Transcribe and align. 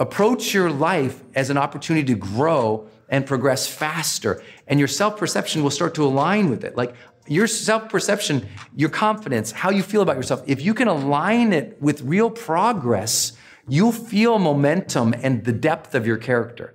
Approach 0.00 0.54
your 0.54 0.70
life 0.70 1.22
as 1.34 1.50
an 1.50 1.58
opportunity 1.58 2.06
to 2.06 2.18
grow 2.18 2.88
and 3.10 3.26
progress 3.26 3.66
faster, 3.66 4.42
and 4.66 4.78
your 4.78 4.88
self 4.88 5.18
perception 5.18 5.62
will 5.62 5.70
start 5.70 5.94
to 5.96 6.04
align 6.04 6.48
with 6.48 6.64
it. 6.64 6.74
Like 6.74 6.94
your 7.26 7.46
self 7.46 7.90
perception, 7.90 8.48
your 8.74 8.88
confidence, 8.88 9.52
how 9.52 9.68
you 9.68 9.82
feel 9.82 10.00
about 10.00 10.16
yourself, 10.16 10.42
if 10.46 10.62
you 10.62 10.72
can 10.72 10.88
align 10.88 11.52
it 11.52 11.76
with 11.82 12.00
real 12.00 12.30
progress, 12.30 13.32
you'll 13.68 13.92
feel 13.92 14.38
momentum 14.38 15.14
and 15.22 15.44
the 15.44 15.52
depth 15.52 15.94
of 15.94 16.06
your 16.06 16.16
character. 16.16 16.74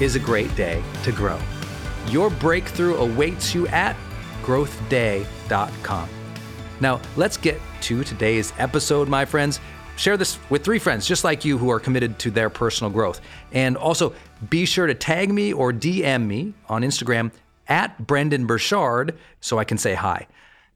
is 0.00 0.16
a 0.16 0.18
great 0.18 0.54
day 0.56 0.82
to 1.04 1.12
grow. 1.12 1.38
Your 2.08 2.30
breakthrough 2.30 2.96
awaits 2.96 3.54
you 3.54 3.68
at 3.68 3.96
growthday.com. 4.42 6.08
Now, 6.80 7.00
let's 7.16 7.36
get 7.36 7.60
to 7.82 8.02
today's 8.04 8.52
episode, 8.58 9.08
my 9.08 9.24
friends. 9.24 9.60
Share 9.96 10.16
this 10.16 10.38
with 10.48 10.64
three 10.64 10.78
friends 10.78 11.06
just 11.06 11.24
like 11.24 11.44
you 11.44 11.58
who 11.58 11.70
are 11.70 11.78
committed 11.78 12.18
to 12.20 12.30
their 12.30 12.48
personal 12.48 12.90
growth. 12.90 13.20
And 13.52 13.76
also 13.76 14.14
be 14.48 14.64
sure 14.64 14.86
to 14.86 14.94
tag 14.94 15.30
me 15.30 15.52
or 15.52 15.72
DM 15.72 16.26
me 16.26 16.54
on 16.68 16.82
Instagram 16.82 17.32
at 17.68 18.06
Brendon 18.06 18.46
Burchard 18.46 19.18
so 19.40 19.58
I 19.58 19.64
can 19.64 19.76
say 19.76 19.94
hi. 19.94 20.26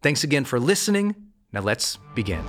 Thanks 0.02 0.24
again 0.24 0.44
for 0.44 0.60
listening. 0.60 1.14
Now 1.52 1.60
let's 1.60 1.96
begin. 2.14 2.44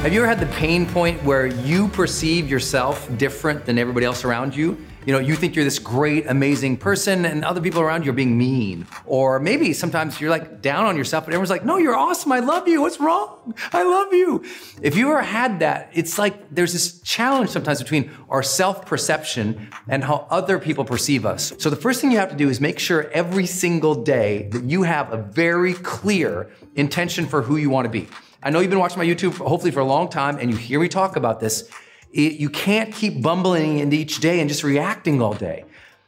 Have 0.00 0.14
you 0.14 0.20
ever 0.20 0.28
had 0.28 0.40
the 0.40 0.46
pain 0.56 0.86
point 0.86 1.22
where 1.24 1.46
you 1.46 1.86
perceive 1.88 2.48
yourself 2.48 3.06
different 3.18 3.66
than 3.66 3.78
everybody 3.78 4.06
else 4.06 4.24
around 4.24 4.56
you? 4.56 4.82
You 5.04 5.12
know, 5.12 5.18
you 5.18 5.36
think 5.36 5.54
you're 5.54 5.64
this 5.64 5.78
great, 5.78 6.26
amazing 6.26 6.78
person, 6.78 7.26
and 7.26 7.44
other 7.44 7.60
people 7.60 7.82
around 7.82 8.06
you 8.06 8.10
are 8.10 8.14
being 8.14 8.38
mean. 8.38 8.86
Or 9.04 9.38
maybe 9.38 9.74
sometimes 9.74 10.18
you're 10.18 10.30
like 10.30 10.62
down 10.62 10.86
on 10.86 10.96
yourself, 10.96 11.26
but 11.26 11.34
everyone's 11.34 11.50
like, 11.50 11.66
no, 11.66 11.76
you're 11.76 11.94
awesome. 11.94 12.32
I 12.32 12.38
love 12.38 12.66
you. 12.66 12.80
What's 12.80 12.98
wrong? 12.98 13.54
I 13.74 13.82
love 13.82 14.10
you. 14.14 14.42
If 14.80 14.96
you 14.96 15.10
ever 15.10 15.20
had 15.20 15.58
that, 15.58 15.90
it's 15.92 16.18
like 16.18 16.48
there's 16.54 16.72
this 16.72 16.98
challenge 17.02 17.50
sometimes 17.50 17.82
between 17.82 18.10
our 18.30 18.42
self 18.42 18.86
perception 18.86 19.68
and 19.86 20.02
how 20.02 20.26
other 20.30 20.58
people 20.58 20.86
perceive 20.86 21.26
us. 21.26 21.52
So 21.58 21.68
the 21.68 21.76
first 21.76 22.00
thing 22.00 22.10
you 22.10 22.16
have 22.16 22.30
to 22.30 22.36
do 22.36 22.48
is 22.48 22.58
make 22.58 22.78
sure 22.78 23.10
every 23.10 23.44
single 23.44 24.02
day 24.02 24.48
that 24.52 24.64
you 24.64 24.84
have 24.84 25.12
a 25.12 25.18
very 25.18 25.74
clear 25.74 26.50
intention 26.74 27.26
for 27.26 27.42
who 27.42 27.58
you 27.58 27.68
want 27.68 27.84
to 27.84 27.90
be. 27.90 28.08
I 28.42 28.50
know 28.50 28.60
you've 28.60 28.70
been 28.70 28.78
watching 28.78 28.98
my 28.98 29.06
YouTube 29.06 29.36
hopefully 29.36 29.70
for 29.70 29.80
a 29.80 29.84
long 29.84 30.08
time 30.08 30.38
and 30.38 30.50
you 30.50 30.56
hear 30.56 30.80
me 30.80 30.88
talk 30.88 31.16
about 31.16 31.40
this. 31.40 31.68
It, 32.12 32.34
you 32.34 32.50
can't 32.50 32.94
keep 32.94 33.22
bumbling 33.22 33.78
into 33.78 33.96
each 33.96 34.18
day 34.20 34.40
and 34.40 34.48
just 34.48 34.64
reacting 34.64 35.20
all 35.20 35.34
day. 35.34 35.64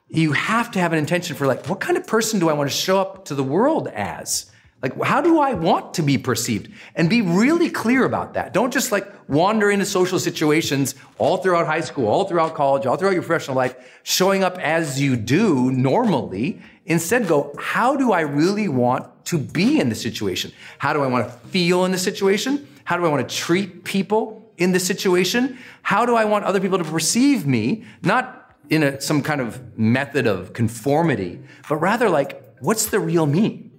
You 0.08 0.32
have 0.32 0.70
to 0.72 0.78
have 0.78 0.92
an 0.92 0.98
intention 0.98 1.36
for 1.36 1.46
like, 1.46 1.66
what 1.66 1.80
kind 1.80 1.96
of 1.96 2.06
person 2.06 2.40
do 2.40 2.48
I 2.48 2.52
want 2.52 2.70
to 2.70 2.76
show 2.76 3.00
up 3.00 3.24
to 3.26 3.34
the 3.34 3.44
world 3.44 3.88
as? 3.88 4.50
Like, 4.82 5.00
how 5.00 5.20
do 5.20 5.38
I 5.38 5.54
want 5.54 5.94
to 5.94 6.02
be 6.02 6.18
perceived? 6.18 6.68
And 6.96 7.08
be 7.08 7.22
really 7.22 7.70
clear 7.70 8.04
about 8.04 8.34
that. 8.34 8.52
Don't 8.52 8.72
just 8.72 8.90
like 8.90 9.06
wander 9.28 9.70
into 9.70 9.86
social 9.86 10.18
situations 10.18 10.96
all 11.18 11.36
throughout 11.36 11.66
high 11.66 11.80
school, 11.80 12.08
all 12.08 12.24
throughout 12.24 12.54
college, 12.54 12.84
all 12.84 12.96
throughout 12.96 13.14
your 13.14 13.22
professional 13.22 13.56
life, 13.56 13.76
showing 14.02 14.42
up 14.42 14.58
as 14.58 15.00
you 15.00 15.14
do 15.14 15.70
normally. 15.70 16.60
Instead, 16.84 17.28
go, 17.28 17.54
how 17.60 17.94
do 17.94 18.10
I 18.10 18.22
really 18.22 18.66
want 18.66 19.24
to 19.26 19.38
be 19.38 19.78
in 19.78 19.88
the 19.88 19.94
situation? 19.94 20.52
How 20.78 20.92
do 20.92 21.00
I 21.02 21.06
want 21.06 21.28
to 21.28 21.32
feel 21.48 21.84
in 21.84 21.92
the 21.92 21.98
situation? 21.98 22.66
How 22.84 22.96
do 22.96 23.04
I 23.04 23.08
want 23.08 23.28
to 23.28 23.34
treat 23.34 23.84
people? 23.84 24.40
in 24.58 24.72
this 24.72 24.86
situation? 24.86 25.58
How 25.82 26.06
do 26.06 26.14
I 26.14 26.24
want 26.24 26.44
other 26.44 26.60
people 26.60 26.78
to 26.78 26.84
perceive 26.84 27.46
me? 27.46 27.84
Not 28.02 28.54
in 28.70 28.82
a, 28.82 29.00
some 29.00 29.22
kind 29.22 29.40
of 29.40 29.78
method 29.78 30.26
of 30.26 30.52
conformity, 30.52 31.40
but 31.68 31.76
rather 31.76 32.08
like, 32.08 32.42
what's 32.60 32.86
the 32.86 33.00
real 33.00 33.26
me? 33.26 33.71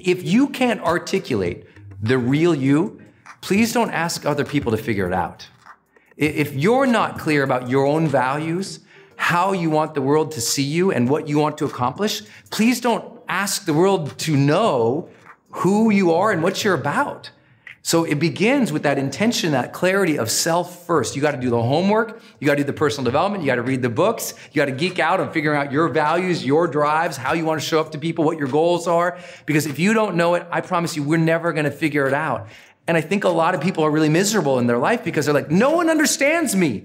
If 0.00 0.24
you 0.24 0.48
can't 0.48 0.80
articulate 0.80 1.66
the 2.02 2.18
real 2.18 2.54
you, 2.54 3.00
please 3.40 3.72
don't 3.72 3.90
ask 3.90 4.26
other 4.26 4.44
people 4.44 4.72
to 4.72 4.78
figure 4.78 5.06
it 5.06 5.12
out. 5.12 5.48
If 6.16 6.54
you're 6.54 6.86
not 6.86 7.18
clear 7.18 7.42
about 7.42 7.68
your 7.68 7.86
own 7.86 8.06
values, 8.08 8.80
how 9.16 9.52
you 9.52 9.70
want 9.70 9.94
the 9.94 10.02
world 10.02 10.32
to 10.32 10.40
see 10.40 10.62
you, 10.62 10.90
and 10.90 11.08
what 11.08 11.28
you 11.28 11.38
want 11.38 11.58
to 11.58 11.64
accomplish, 11.64 12.22
please 12.50 12.80
don't 12.80 13.20
ask 13.28 13.64
the 13.64 13.74
world 13.74 14.18
to 14.18 14.36
know 14.36 15.08
who 15.50 15.90
you 15.90 16.12
are 16.12 16.32
and 16.32 16.42
what 16.42 16.64
you're 16.64 16.74
about. 16.74 17.30
So 17.86 18.04
it 18.04 18.18
begins 18.18 18.72
with 18.72 18.84
that 18.84 18.96
intention, 18.96 19.52
that 19.52 19.74
clarity 19.74 20.18
of 20.18 20.30
self 20.30 20.86
first. 20.86 21.14
You 21.14 21.20
got 21.20 21.32
to 21.32 21.40
do 21.40 21.50
the 21.50 21.60
homework. 21.60 22.22
You 22.40 22.46
got 22.46 22.54
to 22.54 22.62
do 22.62 22.64
the 22.64 22.72
personal 22.72 23.04
development. 23.04 23.44
You 23.44 23.46
got 23.46 23.56
to 23.56 23.62
read 23.62 23.82
the 23.82 23.90
books. 23.90 24.32
You 24.52 24.56
got 24.56 24.64
to 24.64 24.72
geek 24.72 24.98
out 24.98 25.20
on 25.20 25.30
figuring 25.30 25.58
out 25.58 25.70
your 25.70 25.88
values, 25.88 26.46
your 26.46 26.66
drives, 26.66 27.18
how 27.18 27.34
you 27.34 27.44
want 27.44 27.60
to 27.60 27.66
show 27.66 27.80
up 27.80 27.92
to 27.92 27.98
people, 27.98 28.24
what 28.24 28.38
your 28.38 28.48
goals 28.48 28.88
are. 28.88 29.18
Because 29.44 29.66
if 29.66 29.78
you 29.78 29.92
don't 29.92 30.16
know 30.16 30.34
it, 30.34 30.46
I 30.50 30.62
promise 30.62 30.96
you, 30.96 31.02
we're 31.02 31.18
never 31.18 31.52
going 31.52 31.66
to 31.66 31.70
figure 31.70 32.06
it 32.08 32.14
out. 32.14 32.48
And 32.86 32.96
I 32.96 33.02
think 33.02 33.24
a 33.24 33.28
lot 33.28 33.54
of 33.54 33.60
people 33.60 33.84
are 33.84 33.90
really 33.90 34.08
miserable 34.08 34.58
in 34.58 34.66
their 34.66 34.78
life 34.78 35.04
because 35.04 35.26
they're 35.26 35.34
like, 35.34 35.50
no 35.50 35.72
one 35.72 35.90
understands 35.90 36.56
me. 36.56 36.84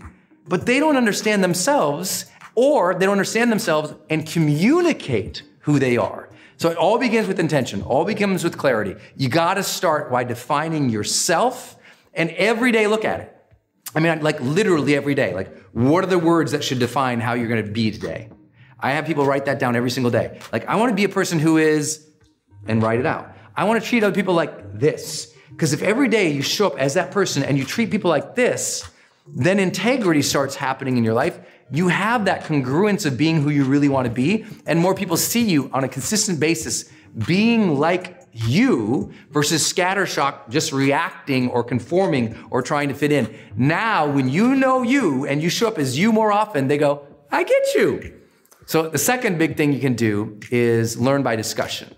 But 0.50 0.66
they 0.66 0.82
don't 0.82 0.98
understand 0.98 1.42
themselves 1.42 2.26
or 2.56 2.94
they 2.94 3.06
don't 3.06 3.14
understand 3.14 3.54
themselves 3.54 3.94
and 4.10 4.28
communicate 4.28 5.44
who 5.60 5.80
they 5.80 5.96
are. 5.96 6.29
So 6.60 6.70
it 6.70 6.78
all 6.78 7.00
begins 7.00 7.28
with 7.28 7.40
intention, 7.40 7.82
all 7.84 8.06
begins 8.06 8.44
with 8.44 8.58
clarity. 8.58 8.96
You 9.16 9.30
got 9.30 9.54
to 9.54 9.64
start 9.64 10.12
by 10.12 10.26
defining 10.26 10.90
yourself 10.90 11.78
and 12.14 12.30
every 12.32 12.72
day 12.72 12.86
look 12.88 13.06
at 13.06 13.22
it. 13.22 13.36
I 13.96 14.02
mean, 14.02 14.22
like 14.22 14.40
literally 14.42 14.96
every 14.96 15.16
day. 15.16 15.34
Like, 15.34 15.58
what 15.72 16.04
are 16.04 16.08
the 16.08 16.20
words 16.20 16.52
that 16.52 16.64
should 16.64 16.80
define 16.80 17.22
how 17.22 17.34
you're 17.34 17.48
going 17.48 17.66
to 17.66 17.72
be 17.72 17.92
today? 17.92 18.30
I 18.80 18.92
have 18.92 19.06
people 19.06 19.26
write 19.26 19.46
that 19.46 19.58
down 19.58 19.76
every 19.76 19.90
single 19.90 20.12
day. 20.12 20.40
Like, 20.52 20.68
I 20.68 20.76
want 20.76 20.90
to 20.92 20.96
be 20.96 21.06
a 21.06 21.10
person 21.10 21.40
who 21.40 21.58
is, 21.58 22.06
and 22.68 22.84
write 22.84 23.00
it 23.00 23.06
out. 23.06 23.34
I 23.56 23.64
want 23.64 23.82
to 23.82 23.90
treat 23.90 24.04
other 24.04 24.16
people 24.16 24.34
like 24.34 24.80
this. 24.80 25.34
Because 25.50 25.74
if 25.74 25.82
every 25.82 26.08
day 26.08 26.32
you 26.32 26.42
show 26.42 26.68
up 26.68 26.78
as 26.78 26.94
that 26.94 27.12
person 27.12 27.44
and 27.44 27.58
you 27.58 27.66
treat 27.66 27.92
people 27.92 28.10
like 28.10 28.36
this, 28.36 28.90
then 29.28 29.60
integrity 29.60 30.22
starts 30.22 30.56
happening 30.56 30.98
in 30.98 31.04
your 31.04 31.14
life 31.14 31.40
you 31.72 31.88
have 31.88 32.26
that 32.26 32.44
congruence 32.44 33.06
of 33.06 33.18
being 33.18 33.42
who 33.42 33.50
you 33.50 33.64
really 33.64 33.90
want 33.90 34.06
to 34.06 34.12
be, 34.12 34.46
and 34.66 34.80
more 34.80 34.96
people 34.96 35.18
see 35.18 35.48
you 35.48 35.70
on 35.74 35.84
a 35.84 35.88
consistent 35.88 36.40
basis 36.40 36.92
being 37.28 37.78
like 37.78 38.20
you 38.34 39.12
versus 39.32 39.72
scattershot, 39.72 40.50
just 40.50 40.72
reacting 40.72 41.50
or 41.50 41.64
conforming 41.64 42.38
or 42.50 42.62
trying 42.62 42.90
to 42.90 42.96
fit 42.96 43.12
in. 43.12 43.36
Now, 43.56 44.10
when 44.10 44.30
you 44.30 44.56
know 44.56 44.84
you 44.84 45.26
and 45.26 45.42
you 45.42 45.50
show 45.50 45.68
up 45.68 45.78
as 45.78 45.98
you 45.98 46.12
more 46.12 46.32
often, 46.32 46.68
they 46.68 46.78
go, 46.78 47.06
I 47.32 47.44
get 47.44 47.76
you. 47.76 48.20
So, 48.66 48.88
the 48.88 49.00
second 49.00 49.40
big 49.40 49.58
thing 49.58 49.74
you 49.74 49.80
can 49.80 49.96
do 49.96 50.40
is 50.52 51.00
learn 51.00 51.24
by 51.24 51.36
discussion. 51.36 51.96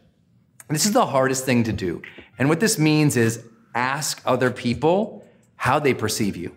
This 0.70 0.86
is 0.86 0.94
the 0.94 1.06
hardest 1.06 1.44
thing 1.44 1.64
to 1.66 1.74
do. 1.74 2.02
And 2.40 2.48
what 2.48 2.62
this 2.62 2.80
means 2.80 3.18
is 3.18 3.46
ask 3.76 4.22
other 4.26 4.52
people 4.52 5.26
how 5.58 5.80
they 5.80 5.94
perceive 5.94 6.38
you. 6.38 6.56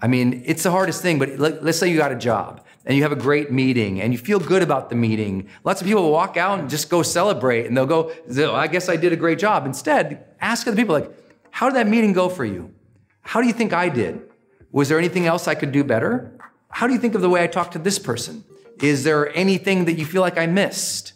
I 0.00 0.06
mean, 0.06 0.42
it's 0.44 0.62
the 0.62 0.70
hardest 0.70 1.02
thing, 1.02 1.18
but 1.18 1.38
let, 1.38 1.62
us 1.62 1.78
say 1.78 1.88
you 1.88 1.96
got 1.96 2.12
a 2.12 2.16
job 2.16 2.64
and 2.84 2.96
you 2.96 3.02
have 3.02 3.12
a 3.12 3.16
great 3.16 3.50
meeting 3.50 4.00
and 4.00 4.12
you 4.12 4.18
feel 4.18 4.38
good 4.38 4.62
about 4.62 4.90
the 4.90 4.96
meeting. 4.96 5.48
Lots 5.64 5.80
of 5.80 5.86
people 5.86 6.10
walk 6.10 6.36
out 6.36 6.58
and 6.58 6.68
just 6.68 6.90
go 6.90 7.02
celebrate 7.02 7.66
and 7.66 7.76
they'll 7.76 7.86
go, 7.86 8.12
I 8.54 8.66
guess 8.66 8.88
I 8.88 8.96
did 8.96 9.12
a 9.12 9.16
great 9.16 9.38
job. 9.38 9.66
Instead, 9.66 10.24
ask 10.40 10.66
other 10.66 10.76
people, 10.76 10.94
like, 10.94 11.10
how 11.50 11.68
did 11.68 11.76
that 11.76 11.88
meeting 11.88 12.12
go 12.12 12.28
for 12.28 12.44
you? 12.44 12.72
How 13.22 13.40
do 13.40 13.46
you 13.46 13.52
think 13.52 13.72
I 13.72 13.88
did? 13.88 14.22
Was 14.72 14.88
there 14.88 14.98
anything 14.98 15.26
else 15.26 15.48
I 15.48 15.54
could 15.54 15.72
do 15.72 15.82
better? 15.82 16.38
How 16.70 16.86
do 16.86 16.92
you 16.92 16.98
think 16.98 17.14
of 17.14 17.22
the 17.22 17.30
way 17.30 17.42
I 17.42 17.46
talked 17.46 17.72
to 17.72 17.78
this 17.78 17.98
person? 17.98 18.44
Is 18.80 19.04
there 19.04 19.34
anything 19.36 19.86
that 19.86 19.94
you 19.94 20.04
feel 20.04 20.22
like 20.22 20.38
I 20.38 20.46
missed? 20.46 21.14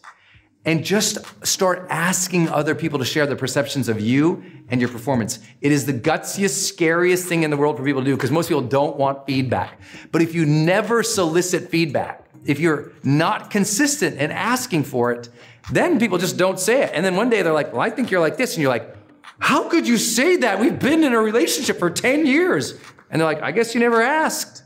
And 0.65 0.85
just 0.85 1.19
start 1.45 1.87
asking 1.91 2.49
other 2.49 2.75
people 2.75 2.99
to 2.99 3.05
share 3.05 3.27
their 3.27 3.37
perceptions 3.37 3.89
of 3.89 4.01
you 4.01 4.43
and 4.69 4.81
your 4.81 4.89
performance. 4.89 5.41
It 5.61 5.73
is 5.73 5.87
the 5.87 5.93
gutsiest, 5.93 6.67
scariest 6.67 7.27
thing 7.27 7.43
in 7.43 7.51
the 7.51 7.57
world 7.57 7.77
for 7.77 7.85
people 7.85 8.01
to 8.01 8.05
do 8.05 8.17
because 8.17 8.31
most 8.31 8.49
people 8.49 8.63
don't 8.63 8.97
want 8.97 9.27
feedback. 9.27 9.81
But 10.13 10.23
if 10.23 10.35
you 10.35 10.47
never 10.47 11.03
solicit 11.03 11.69
feedback, 11.69 12.27
if 12.45 12.61
you're 12.61 12.93
not 13.03 13.51
consistent 13.51 14.19
in 14.19 14.31
asking 14.31 14.85
for 14.85 15.13
it, 15.13 15.29
then 15.71 15.99
people 15.99 16.19
just 16.19 16.37
don't 16.37 16.59
say 16.59 16.83
it. 16.83 16.91
And 16.95 17.05
then 17.05 17.17
one 17.17 17.31
day 17.31 17.43
they're 17.43 17.53
like, 17.53 17.73
well, 17.73 17.83
I 17.83 17.91
think 17.91 18.11
you're 18.11 18.21
like 18.21 18.37
this. 18.37 18.55
And 18.55 18.63
you're 18.63 18.73
like, 18.73 18.97
how 19.39 19.69
could 19.69 19.87
you 19.87 19.99
say 19.99 20.37
that? 20.39 20.61
We've 20.61 20.79
been 20.79 21.03
in 21.03 21.13
a 21.13 21.21
relationship 21.21 21.79
for 21.79 21.91
10 21.91 22.27
years. 22.27 22.75
And 23.11 23.21
they're 23.21 23.29
like, 23.29 23.43
I 23.43 23.51
guess 23.51 23.75
you 23.75 23.81
never 23.81 24.01
asked. 24.01 24.63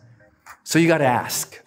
So 0.65 0.79
you 0.79 0.89
got 0.89 0.99
to 0.99 1.07
ask 1.07 1.63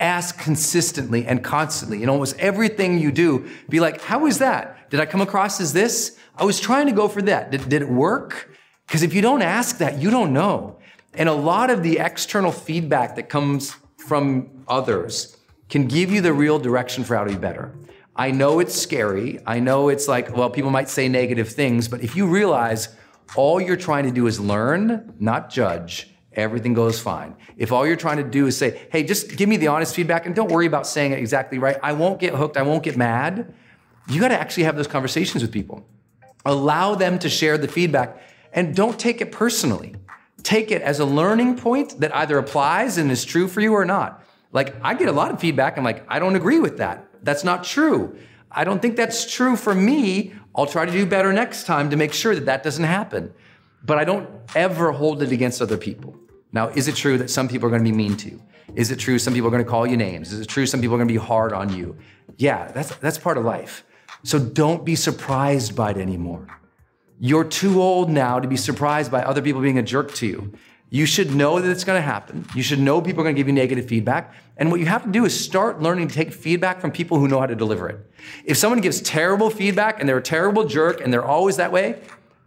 ask 0.00 0.38
consistently 0.38 1.26
and 1.26 1.42
constantly 1.42 2.02
in 2.02 2.08
almost 2.08 2.38
everything 2.38 2.98
you 2.98 3.12
do. 3.12 3.48
Be 3.68 3.80
like, 3.80 4.00
how 4.00 4.20
was 4.20 4.38
that? 4.38 4.90
Did 4.90 5.00
I 5.00 5.06
come 5.06 5.20
across 5.20 5.60
as 5.60 5.72
this? 5.72 6.18
I 6.36 6.44
was 6.44 6.60
trying 6.60 6.86
to 6.86 6.92
go 6.92 7.08
for 7.08 7.22
that. 7.22 7.50
Did, 7.50 7.68
did 7.68 7.82
it 7.82 7.88
work? 7.88 8.50
Because 8.86 9.02
if 9.02 9.12
you 9.12 9.20
don't 9.20 9.42
ask 9.42 9.78
that, 9.78 9.98
you 9.98 10.10
don't 10.10 10.32
know. 10.32 10.78
And 11.14 11.28
a 11.28 11.34
lot 11.34 11.70
of 11.70 11.82
the 11.82 11.98
external 11.98 12.52
feedback 12.52 13.16
that 13.16 13.28
comes 13.28 13.76
from 13.96 14.64
others 14.68 15.36
can 15.68 15.86
give 15.86 16.10
you 16.10 16.20
the 16.20 16.32
real 16.32 16.58
direction 16.58 17.04
for 17.04 17.16
how 17.16 17.24
to 17.24 17.30
be 17.30 17.38
better. 17.38 17.74
I 18.16 18.30
know 18.30 18.58
it's 18.58 18.74
scary. 18.74 19.38
I 19.46 19.60
know 19.60 19.88
it's 19.90 20.08
like, 20.08 20.36
well, 20.36 20.50
people 20.50 20.70
might 20.70 20.88
say 20.88 21.08
negative 21.08 21.48
things, 21.48 21.86
but 21.88 22.02
if 22.02 22.16
you 22.16 22.26
realize 22.26 22.88
all 23.36 23.60
you're 23.60 23.76
trying 23.76 24.04
to 24.04 24.10
do 24.10 24.26
is 24.26 24.40
learn, 24.40 25.14
not 25.20 25.50
judge, 25.50 26.14
everything 26.38 26.74
goes 26.74 27.00
fine. 27.00 27.34
If 27.56 27.72
all 27.72 27.86
you're 27.86 27.96
trying 27.96 28.18
to 28.18 28.22
do 28.22 28.46
is 28.46 28.56
say, 28.56 28.80
hey, 28.90 29.02
just 29.02 29.36
give 29.36 29.48
me 29.48 29.56
the 29.56 29.68
honest 29.68 29.94
feedback 29.94 30.26
and 30.26 30.34
don't 30.34 30.50
worry 30.50 30.66
about 30.66 30.86
saying 30.86 31.12
it 31.12 31.18
exactly 31.18 31.58
right, 31.58 31.76
I 31.82 31.92
won't 31.92 32.20
get 32.20 32.34
hooked, 32.34 32.56
I 32.56 32.62
won't 32.62 32.82
get 32.82 32.96
mad. 32.96 33.52
You 34.08 34.20
got 34.20 34.28
to 34.28 34.40
actually 34.40 34.62
have 34.64 34.76
those 34.76 34.86
conversations 34.86 35.42
with 35.42 35.52
people. 35.52 35.86
Allow 36.44 36.94
them 36.94 37.18
to 37.18 37.28
share 37.28 37.58
the 37.58 37.68
feedback 37.68 38.22
and 38.52 38.74
don't 38.74 38.98
take 38.98 39.20
it 39.20 39.32
personally. 39.32 39.94
Take 40.42 40.70
it 40.70 40.80
as 40.82 41.00
a 41.00 41.04
learning 41.04 41.58
point 41.58 42.00
that 42.00 42.14
either 42.14 42.38
applies 42.38 42.96
and 42.96 43.10
is 43.10 43.24
true 43.24 43.48
for 43.48 43.60
you 43.60 43.74
or 43.74 43.84
not. 43.84 44.24
Like, 44.52 44.74
I 44.82 44.94
get 44.94 45.08
a 45.08 45.12
lot 45.12 45.30
of 45.30 45.40
feedback. 45.40 45.76
I'm 45.76 45.84
like, 45.84 46.04
I 46.08 46.18
don't 46.18 46.36
agree 46.36 46.58
with 46.58 46.78
that. 46.78 47.06
That's 47.22 47.44
not 47.44 47.64
true. 47.64 48.16
I 48.50 48.64
don't 48.64 48.80
think 48.80 48.96
that's 48.96 49.30
true 49.30 49.56
for 49.56 49.74
me. 49.74 50.32
I'll 50.54 50.66
try 50.66 50.86
to 50.86 50.92
do 50.92 51.04
better 51.04 51.32
next 51.32 51.64
time 51.64 51.90
to 51.90 51.96
make 51.96 52.12
sure 52.14 52.34
that 52.34 52.46
that 52.46 52.62
doesn't 52.62 52.84
happen. 52.84 53.34
But 53.84 53.98
I 53.98 54.04
don't 54.04 54.28
ever 54.54 54.92
hold 54.92 55.22
it 55.22 55.32
against 55.32 55.60
other 55.60 55.76
people. 55.76 56.16
Now, 56.52 56.68
is 56.68 56.88
it 56.88 56.96
true 56.96 57.18
that 57.18 57.30
some 57.30 57.48
people 57.48 57.66
are 57.66 57.70
going 57.70 57.84
to 57.84 57.90
be 57.90 57.96
mean 57.96 58.16
to 58.18 58.30
you? 58.30 58.42
Is 58.74 58.90
it 58.90 58.96
true 58.96 59.18
some 59.18 59.34
people 59.34 59.48
are 59.48 59.50
going 59.50 59.64
to 59.64 59.70
call 59.70 59.86
you 59.86 59.96
names? 59.96 60.32
Is 60.32 60.40
it 60.40 60.46
true 60.46 60.66
some 60.66 60.80
people 60.80 60.94
are 60.94 60.98
going 60.98 61.08
to 61.08 61.14
be 61.14 61.18
hard 61.18 61.52
on 61.52 61.74
you? 61.74 61.96
Yeah, 62.36 62.70
that's, 62.72 62.94
that's 62.96 63.18
part 63.18 63.38
of 63.38 63.44
life. 63.44 63.84
So 64.22 64.38
don't 64.38 64.84
be 64.84 64.94
surprised 64.94 65.76
by 65.76 65.90
it 65.90 65.98
anymore. 65.98 66.46
You're 67.20 67.44
too 67.44 67.82
old 67.82 68.10
now 68.10 68.38
to 68.38 68.46
be 68.46 68.56
surprised 68.56 69.10
by 69.10 69.22
other 69.22 69.42
people 69.42 69.60
being 69.60 69.78
a 69.78 69.82
jerk 69.82 70.14
to 70.14 70.26
you. 70.26 70.52
You 70.90 71.04
should 71.04 71.34
know 71.34 71.60
that 71.60 71.70
it's 71.70 71.84
going 71.84 71.98
to 71.98 72.06
happen. 72.06 72.46
You 72.54 72.62
should 72.62 72.78
know 72.78 73.02
people 73.02 73.20
are 73.20 73.24
going 73.24 73.34
to 73.34 73.40
give 73.40 73.46
you 73.46 73.52
negative 73.52 73.86
feedback. 73.86 74.34
And 74.56 74.70
what 74.70 74.80
you 74.80 74.86
have 74.86 75.04
to 75.04 75.10
do 75.10 75.26
is 75.26 75.38
start 75.38 75.82
learning 75.82 76.08
to 76.08 76.14
take 76.14 76.32
feedback 76.32 76.80
from 76.80 76.92
people 76.92 77.18
who 77.18 77.28
know 77.28 77.40
how 77.40 77.46
to 77.46 77.54
deliver 77.54 77.88
it. 77.88 78.10
If 78.44 78.56
someone 78.56 78.80
gives 78.80 79.02
terrible 79.02 79.50
feedback 79.50 80.00
and 80.00 80.08
they're 80.08 80.18
a 80.18 80.22
terrible 80.22 80.64
jerk 80.64 81.02
and 81.02 81.12
they're 81.12 81.24
always 81.24 81.56
that 81.56 81.72
way, 81.72 82.00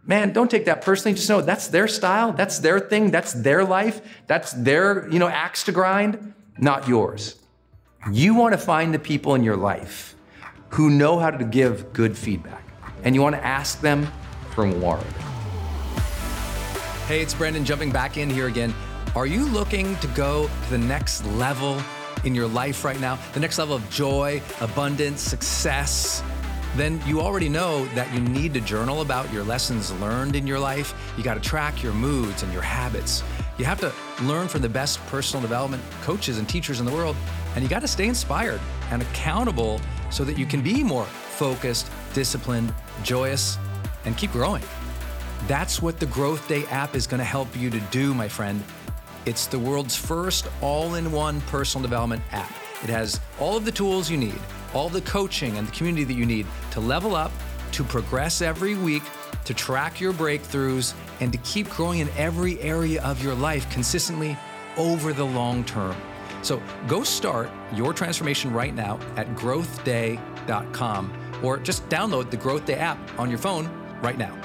man, 0.04 0.32
don't 0.32 0.50
take 0.50 0.64
that 0.64 0.82
personally. 0.82 1.14
Just 1.14 1.28
know 1.28 1.40
that's 1.40 1.68
their 1.68 1.88
style, 1.88 2.32
that's 2.32 2.58
their 2.58 2.80
thing, 2.80 3.10
that's 3.10 3.32
their 3.32 3.64
life, 3.64 4.00
that's 4.26 4.52
their, 4.52 5.08
you 5.10 5.18
know, 5.18 5.28
axe 5.28 5.64
to 5.64 5.72
grind, 5.72 6.34
not 6.58 6.88
yours. 6.88 7.36
You 8.10 8.34
want 8.34 8.52
to 8.52 8.58
find 8.58 8.92
the 8.92 8.98
people 8.98 9.34
in 9.34 9.44
your 9.44 9.56
life 9.56 10.16
who 10.70 10.90
know 10.90 11.18
how 11.18 11.30
to 11.30 11.44
give 11.44 11.92
good 11.92 12.16
feedback, 12.16 12.64
and 13.04 13.14
you 13.14 13.22
want 13.22 13.36
to 13.36 13.44
ask 13.44 13.80
them 13.80 14.08
for 14.54 14.66
more. 14.66 15.00
Hey, 17.06 17.20
it's 17.20 17.34
Brendon 17.34 17.64
jumping 17.64 17.90
back 17.90 18.16
in 18.16 18.30
here 18.30 18.46
again. 18.46 18.74
Are 19.14 19.26
you 19.26 19.44
looking 19.46 19.96
to 19.96 20.06
go 20.08 20.48
to 20.64 20.70
the 20.70 20.78
next 20.78 21.24
level 21.26 21.80
in 22.24 22.34
your 22.34 22.46
life 22.46 22.84
right 22.84 22.98
now? 22.98 23.18
The 23.34 23.40
next 23.40 23.58
level 23.58 23.76
of 23.76 23.88
joy, 23.90 24.40
abundance, 24.60 25.20
success? 25.20 26.22
Then 26.76 27.00
you 27.06 27.20
already 27.20 27.48
know 27.48 27.84
that 27.94 28.12
you 28.14 28.20
need 28.20 28.54
to 28.54 28.60
journal 28.60 29.02
about 29.02 29.30
your 29.32 29.44
lessons 29.44 29.92
learned 30.00 30.36
in 30.36 30.46
your 30.46 30.58
life. 30.58 30.94
You 31.16 31.22
got 31.22 31.34
to 31.34 31.40
track 31.40 31.82
your 31.82 31.92
moods 31.92 32.42
and 32.42 32.52
your 32.52 32.62
habits. 32.62 33.22
You 33.58 33.64
have 33.66 33.80
to 33.80 33.92
learn 34.24 34.48
from 34.48 34.62
the 34.62 34.68
best 34.68 35.04
personal 35.06 35.42
development 35.42 35.82
coaches 36.02 36.38
and 36.38 36.48
teachers 36.48 36.80
in 36.80 36.86
the 36.86 36.92
world, 36.92 37.16
and 37.54 37.62
you 37.62 37.68
got 37.68 37.80
to 37.82 37.88
stay 37.88 38.06
inspired 38.06 38.60
and 38.90 39.02
accountable 39.02 39.80
so 40.10 40.24
that 40.24 40.38
you 40.38 40.46
can 40.46 40.62
be 40.62 40.82
more 40.82 41.04
focused, 41.04 41.90
disciplined, 42.14 42.72
joyous, 43.02 43.58
and 44.04 44.16
keep 44.16 44.32
growing. 44.32 44.62
That's 45.46 45.82
what 45.82 46.00
the 46.00 46.06
Growth 46.06 46.48
Day 46.48 46.64
app 46.66 46.94
is 46.94 47.06
going 47.06 47.18
to 47.18 47.24
help 47.24 47.54
you 47.56 47.68
to 47.68 47.80
do, 47.90 48.14
my 48.14 48.28
friend. 48.28 48.62
It's 49.26 49.46
the 49.46 49.58
world's 49.58 49.96
first 49.96 50.48
all 50.60 50.94
in 50.94 51.12
one 51.12 51.40
personal 51.42 51.82
development 51.82 52.22
app. 52.32 52.52
It 52.82 52.88
has 52.88 53.20
all 53.38 53.56
of 53.56 53.64
the 53.64 53.70
tools 53.70 54.10
you 54.10 54.16
need 54.16 54.40
all 54.74 54.88
the 54.88 55.00
coaching 55.02 55.58
and 55.58 55.68
the 55.68 55.72
community 55.72 56.04
that 56.04 56.14
you 56.14 56.26
need 56.26 56.46
to 56.72 56.80
level 56.80 57.14
up, 57.14 57.32
to 57.72 57.84
progress 57.84 58.42
every 58.42 58.74
week, 58.74 59.02
to 59.44 59.54
track 59.54 60.00
your 60.00 60.12
breakthroughs, 60.12 60.94
and 61.20 61.32
to 61.32 61.38
keep 61.38 61.68
growing 61.70 62.00
in 62.00 62.08
every 62.16 62.60
area 62.60 63.02
of 63.02 63.22
your 63.22 63.34
life 63.34 63.68
consistently 63.70 64.36
over 64.76 65.12
the 65.12 65.24
long 65.24 65.64
term. 65.64 65.96
So 66.42 66.62
go 66.88 67.04
start 67.04 67.50
your 67.72 67.92
transformation 67.92 68.52
right 68.52 68.74
now 68.74 68.98
at 69.16 69.28
growthday.com 69.34 71.12
or 71.42 71.58
just 71.58 71.88
download 71.88 72.30
the 72.30 72.36
Growth 72.36 72.66
Day 72.66 72.74
app 72.74 72.98
on 73.18 73.28
your 73.30 73.38
phone 73.38 73.68
right 74.02 74.18
now. 74.18 74.36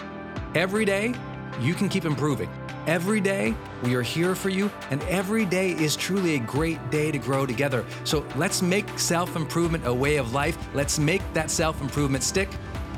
Every 0.56 0.86
day, 0.86 1.14
you 1.60 1.74
can 1.74 1.90
keep 1.90 2.06
improving. 2.06 2.50
Every 2.88 3.20
day, 3.20 3.54
we 3.84 3.96
are 3.96 4.02
here 4.02 4.34
for 4.34 4.48
you, 4.48 4.72
and 4.92 5.04
every 5.04 5.44
day 5.44 5.72
is 5.72 5.98
truly 5.98 6.36
a 6.36 6.40
great 6.40 6.90
day 6.90 7.12
to 7.12 7.18
grow 7.18 7.46
together. 7.46 7.86
So 8.06 8.26
let's 8.38 8.62
make 8.62 8.98
self 8.98 9.36
improvement 9.36 9.86
a 9.86 9.94
way 9.94 10.16
of 10.16 10.32
life. 10.32 10.58
Let's 10.74 10.98
make 10.98 11.22
that 11.34 11.52
self 11.52 11.82
improvement 11.82 12.24
stick. 12.24 12.48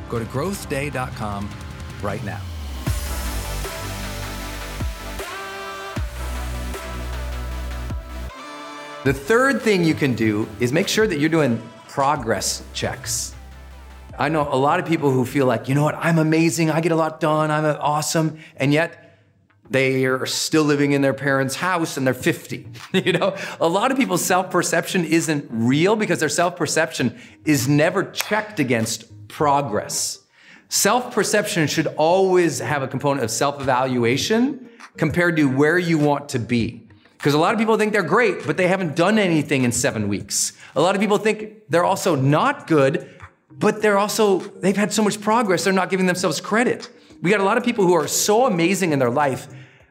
Go 0.07 0.19
to 0.19 0.25
growthday.com 0.25 1.49
right 2.03 2.23
now. 2.23 2.39
The 9.05 9.13
third 9.13 9.63
thing 9.63 9.83
you 9.83 9.95
can 9.95 10.13
do 10.13 10.47
is 10.59 10.71
make 10.71 10.87
sure 10.87 11.07
that 11.07 11.17
you're 11.19 11.29
doing 11.29 11.59
progress 11.87 12.61
checks. 12.73 13.33
I 14.19 14.29
know 14.29 14.47
a 14.51 14.55
lot 14.55 14.79
of 14.79 14.85
people 14.85 15.09
who 15.09 15.25
feel 15.25 15.47
like, 15.47 15.67
you 15.67 15.73
know 15.73 15.83
what, 15.83 15.95
I'm 15.95 16.19
amazing, 16.19 16.69
I 16.69 16.79
get 16.81 16.91
a 16.91 16.95
lot 16.95 17.19
done, 17.19 17.49
I'm 17.49 17.65
awesome, 17.65 18.37
and 18.57 18.71
yet 18.71 19.08
they 19.69 20.05
are 20.05 20.25
still 20.25 20.63
living 20.63 20.93
in 20.93 21.01
their 21.01 21.13
parents' 21.13 21.55
house 21.55 21.97
and 21.97 22.05
they're 22.05 22.13
50. 22.13 22.67
you 22.93 23.13
know, 23.13 23.35
a 23.59 23.67
lot 23.67 23.91
of 23.91 23.97
people's 23.97 24.25
self-perception 24.25 25.05
isn't 25.05 25.45
real 25.49 25.95
because 25.95 26.19
their 26.19 26.29
self-perception 26.29 27.19
is 27.45 27.67
never 27.67 28.03
checked 28.03 28.59
against 28.59 29.27
progress. 29.27 30.19
Self-perception 30.69 31.67
should 31.67 31.87
always 31.87 32.59
have 32.59 32.83
a 32.83 32.87
component 32.87 33.23
of 33.23 33.31
self-evaluation 33.31 34.69
compared 34.97 35.35
to 35.37 35.45
where 35.45 35.77
you 35.77 35.97
want 35.97 36.29
to 36.29 36.39
be. 36.39 36.87
Because 37.17 37.33
a 37.33 37.37
lot 37.37 37.53
of 37.53 37.59
people 37.59 37.77
think 37.77 37.91
they're 37.91 38.01
great, 38.01 38.45
but 38.45 38.55
they 38.55 38.67
haven't 38.67 38.95
done 38.95 39.19
anything 39.19 39.63
in 39.63 39.71
seven 39.71 40.07
weeks. 40.07 40.53
A 40.75 40.81
lot 40.81 40.95
of 40.95 41.01
people 41.01 41.17
think 41.17 41.63
they're 41.69 41.83
also 41.83 42.15
not 42.15 42.65
good, 42.65 43.09
but 43.51 43.81
they're 43.81 43.97
also, 43.97 44.39
they've 44.39 44.77
had 44.77 44.93
so 44.93 45.03
much 45.03 45.19
progress, 45.19 45.63
they're 45.63 45.73
not 45.73 45.89
giving 45.89 46.05
themselves 46.05 46.39
credit. 46.39 46.89
We 47.21 47.31
got 47.31 47.39
a 47.39 47.43
lot 47.43 47.57
of 47.57 47.63
people 47.63 47.85
who 47.85 47.93
are 47.93 48.07
so 48.07 48.45
amazing 48.45 48.91
in 48.91 48.99
their 48.99 49.09
life, 49.09 49.47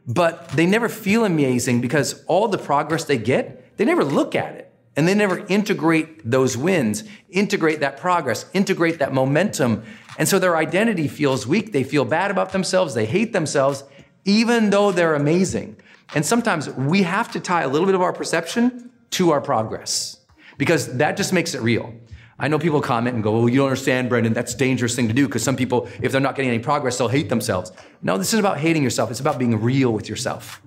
but 0.07 0.49
they 0.51 0.67
never 0.67 0.89
feel 0.89 1.25
amazing 1.25 1.81
because 1.81 2.25
all 2.27 2.49
the 2.49 2.59
progress 2.59 3.05
they 3.05 3.19
get, 3.19 3.77
they 3.77 3.85
never 3.85 4.05
look 4.05 4.35
at 4.35 4.55
it. 4.55 4.65
And 4.97 5.07
they 5.07 5.15
never 5.15 5.47
integrate 5.47 6.29
those 6.29 6.57
wins, 6.57 7.05
integrate 7.31 7.79
that 7.81 7.99
progress, 7.99 8.47
integrate 8.53 8.99
that 8.99 9.13
momentum. 9.13 9.85
And 10.19 10.27
so 10.27 10.41
their 10.41 10.57
identity 10.57 11.07
feels 11.07 11.47
weak. 11.47 11.73
They 11.73 11.85
feel 11.85 12.05
bad 12.05 12.33
about 12.33 12.51
themselves. 12.51 12.95
They 12.95 13.07
hate 13.07 13.33
themselves, 13.33 13.85
even 14.25 14.71
though 14.71 14.91
they're 14.91 15.15
amazing. 15.15 15.77
And 16.17 16.27
sometimes 16.27 16.69
we 16.71 17.03
have 17.03 17.31
to 17.33 17.39
tie 17.39 17.63
a 17.63 17.69
little 17.69 17.87
bit 17.87 17.95
of 17.95 18.03
our 18.03 18.13
perception 18.13 18.91
to 19.11 19.31
our 19.31 19.41
progress 19.41 20.19
because 20.57 20.97
that 20.97 21.17
just 21.17 21.33
makes 21.33 21.55
it 21.55 21.61
real. 21.61 21.95
I 22.38 22.49
know 22.49 22.59
people 22.59 22.80
comment 22.80 23.14
and 23.14 23.23
go, 23.23 23.33
well, 23.33 23.49
you 23.49 23.57
don't 23.57 23.66
understand, 23.66 24.09
Brendon, 24.09 24.33
that's 24.33 24.54
dangerous 24.54 24.95
thing 24.95 25.09
to 25.09 25.14
do 25.14 25.26
because 25.26 25.42
some 25.42 25.57
people, 25.57 25.88
if 26.00 26.12
they're 26.12 26.21
not 26.21 26.37
getting 26.37 26.50
any 26.50 26.61
progress, 26.61 26.97
they'll 26.97 27.09
hate 27.09 27.28
themselves. 27.28 27.73
No, 28.00 28.16
this 28.16 28.33
is 28.33 28.38
about 28.38 28.59
hating 28.59 28.83
yourself. 28.83 29.11
It's 29.11 29.18
about 29.21 29.38
being 29.38 29.61
real 29.61 29.92
with 29.92 30.09
yourself. 30.09 30.62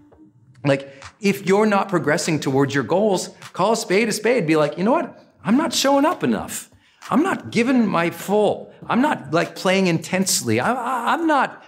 Like, 0.66 0.94
if 1.22 1.46
you're 1.46 1.66
not 1.66 1.88
progressing 1.88 2.40
towards 2.40 2.76
your 2.76 2.84
goals, 2.84 3.30
call 3.54 3.72
a 3.72 3.78
spade 3.78 4.10
a 4.10 4.12
spade. 4.12 4.46
Be 4.46 4.58
like, 4.58 4.78
you 4.78 4.84
know 4.84 4.92
what? 4.92 5.24
I'm 5.44 5.56
not 5.58 5.74
showing 5.74 6.06
up 6.06 6.24
enough. 6.24 6.70
I'm 7.10 7.24
not 7.24 7.52
giving 7.52 7.88
my 7.88 8.10
full. 8.10 8.74
I'm 8.88 9.02
not 9.02 9.34
like 9.34 9.56
playing 9.56 9.88
intensely. 9.88 10.60
I, 10.60 11.14
I'm 11.14 11.26
not 11.26 11.64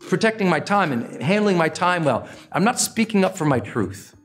protecting 0.00 0.48
my 0.48 0.60
time 0.60 0.92
and 0.92 1.22
handling 1.22 1.56
my 1.56 1.68
time 1.68 2.04
well. 2.04 2.28
I'm 2.50 2.64
not 2.64 2.80
speaking 2.80 3.24
up 3.24 3.36
for 3.36 3.44
my 3.44 3.60
truth. 3.60 4.16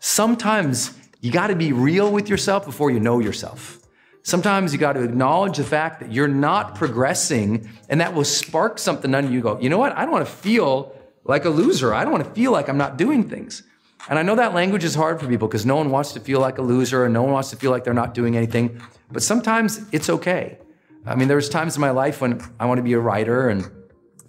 Sometimes 0.00 0.98
you 1.20 1.30
got 1.30 1.48
to 1.48 1.56
be 1.56 1.72
real 1.72 2.10
with 2.10 2.28
yourself 2.28 2.64
before 2.64 2.90
you 2.90 2.98
know 2.98 3.20
yourself. 3.20 3.78
Sometimes 4.24 4.72
you 4.72 4.78
got 4.78 4.92
to 4.92 5.02
acknowledge 5.02 5.56
the 5.56 5.64
fact 5.64 6.00
that 6.00 6.12
you're 6.12 6.28
not 6.28 6.76
progressing, 6.76 7.68
and 7.88 8.00
that 8.00 8.14
will 8.14 8.24
spark 8.24 8.78
something 8.78 9.14
under 9.14 9.30
you. 9.30 9.40
Go, 9.40 9.58
you 9.60 9.68
know 9.68 9.78
what? 9.78 9.96
I 9.96 10.02
don't 10.02 10.12
want 10.12 10.26
to 10.26 10.32
feel 10.32 10.94
like 11.24 11.44
a 11.44 11.50
loser. 11.50 11.92
I 11.92 12.04
don't 12.04 12.12
want 12.12 12.24
to 12.24 12.30
feel 12.30 12.52
like 12.52 12.68
I'm 12.68 12.78
not 12.78 12.96
doing 12.96 13.28
things. 13.28 13.64
And 14.08 14.18
I 14.18 14.22
know 14.22 14.34
that 14.36 14.54
language 14.54 14.84
is 14.84 14.94
hard 14.94 15.20
for 15.20 15.26
people 15.26 15.48
because 15.48 15.64
no 15.66 15.76
one 15.76 15.90
wants 15.90 16.12
to 16.12 16.20
feel 16.20 16.40
like 16.40 16.58
a 16.58 16.62
loser 16.62 17.04
and 17.04 17.14
no 17.14 17.22
one 17.22 17.32
wants 17.32 17.50
to 17.50 17.56
feel 17.56 17.70
like 17.70 17.84
they're 17.84 17.94
not 17.94 18.14
doing 18.14 18.36
anything. 18.36 18.80
But 19.10 19.22
sometimes 19.22 19.86
it's 19.92 20.08
okay. 20.08 20.58
I 21.06 21.14
mean, 21.14 21.28
there's 21.28 21.48
times 21.48 21.76
in 21.76 21.80
my 21.80 21.90
life 21.90 22.20
when 22.20 22.40
I 22.58 22.66
want 22.66 22.78
to 22.78 22.82
be 22.82 22.92
a 22.92 23.00
writer, 23.00 23.48
and 23.48 23.68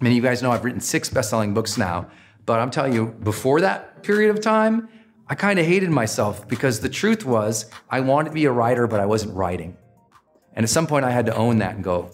many 0.00 0.16
of 0.18 0.22
you 0.24 0.28
guys 0.28 0.42
know 0.42 0.50
I've 0.50 0.64
written 0.64 0.80
six 0.80 1.08
best-selling 1.08 1.54
books 1.54 1.78
now. 1.78 2.08
But 2.46 2.60
I'm 2.60 2.70
telling 2.70 2.92
you, 2.92 3.06
before 3.06 3.60
that 3.60 4.02
period 4.02 4.30
of 4.30 4.42
time, 4.42 4.88
I 5.28 5.34
kind 5.34 5.58
of 5.58 5.66
hated 5.66 5.90
myself 5.90 6.46
because 6.46 6.80
the 6.80 6.88
truth 6.88 7.24
was 7.24 7.70
I 7.88 8.00
wanted 8.00 8.30
to 8.30 8.34
be 8.34 8.44
a 8.44 8.52
writer, 8.52 8.86
but 8.86 9.00
I 9.00 9.06
wasn't 9.06 9.34
writing. 9.34 9.76
And 10.54 10.64
at 10.64 10.70
some 10.70 10.86
point, 10.86 11.04
I 11.04 11.10
had 11.10 11.26
to 11.26 11.34
own 11.34 11.58
that 11.58 11.74
and 11.74 11.84
go, 11.84 12.10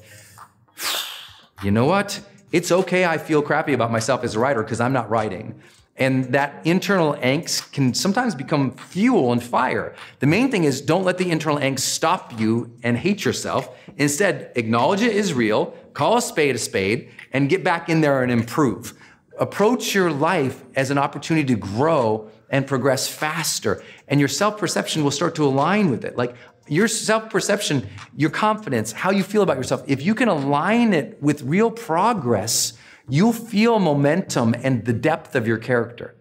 you 1.63 1.71
know 1.71 1.85
what? 1.85 2.21
It's 2.53 2.73
okay 2.73 3.05
I 3.05 3.19
feel 3.19 3.43
crappy 3.43 3.75
about 3.75 3.93
myself 3.93 4.25
as 4.25 4.35
a 4.35 4.39
writer 4.41 4.63
because 4.63 4.81
I'm 4.81 4.93
not 4.93 5.09
writing. 5.11 5.61
And 5.97 6.33
that 6.33 6.63
internal 6.65 7.15
angst 7.17 7.73
can 7.73 7.93
sometimes 7.93 8.35
become 8.35 8.73
fuel 8.73 9.33
and 9.33 9.43
fire. 9.43 9.95
The 10.21 10.27
main 10.27 10.51
thing 10.51 10.65
is 10.65 10.81
don't 10.81 11.05
let 11.05 11.19
the 11.19 11.31
internal 11.31 11.59
angst 11.59 11.81
stop 11.81 12.41
you 12.41 12.73
and 12.83 12.97
hate 12.97 13.25
yourself. 13.25 13.69
Instead, 13.99 14.51
acknowledge 14.57 15.03
it 15.03 15.15
is 15.15 15.35
real, 15.35 15.77
call 15.93 16.17
a 16.17 16.23
spade 16.23 16.55
a 16.55 16.59
spade, 16.59 17.11
and 17.33 17.51
get 17.51 17.63
back 17.63 17.91
in 17.91 18.01
there 18.01 18.23
and 18.23 18.33
improve. 18.33 18.95
Approach 19.39 19.95
your 19.95 20.11
life 20.11 20.65
as 20.75 20.91
an 20.91 20.97
opportunity 20.97 21.47
to 21.55 21.61
grow 21.61 22.31
and 22.49 22.67
progress 22.67 23.07
faster, 23.07 23.83
and 24.09 24.19
your 24.19 24.29
self 24.29 24.59
perception 24.59 25.05
will 25.05 25.11
start 25.11 25.35
to 25.37 25.45
align 25.45 25.91
with 25.91 26.05
it. 26.05 26.17
Like, 26.17 26.35
your 26.71 26.89
self 26.89 27.29
perception, 27.31 27.89
your 28.17 28.31
confidence, 28.31 28.93
how 28.93 29.11
you 29.11 29.23
feel 29.23 29.43
about 29.43 29.57
yourself, 29.57 29.83
if 29.87 30.03
you 30.03 30.15
can 30.15 30.29
align 30.29 30.95
it 30.95 31.21
with 31.21 31.43
real 31.43 31.71
progress, 31.71 32.75
you'll 33.09 33.33
feel 33.33 33.79
momentum 33.81 34.55
and 34.63 34.85
the 34.85 34.93
depth 34.93 35.35
of 35.35 35.47
your 35.47 35.59
character. 35.59 36.15